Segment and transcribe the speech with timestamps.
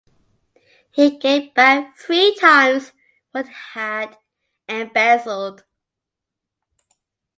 [0.89, 2.91] He gave back three times
[3.33, 4.17] what he had
[4.67, 5.63] embezzled.